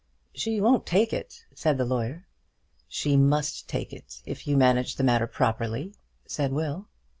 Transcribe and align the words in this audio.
"She 0.33 0.59
won't 0.59 0.87
take 0.87 1.13
it," 1.13 1.45
said 1.53 1.77
the 1.77 1.85
lawyer. 1.85 2.25
"She 2.87 3.15
must 3.15 3.69
take 3.69 3.93
it, 3.93 4.23
if 4.25 4.47
you 4.47 4.57
manage 4.57 4.95
the 4.95 5.03
matter 5.03 5.27
properly," 5.27 5.93
said 6.25 6.51
Will. 6.51 6.87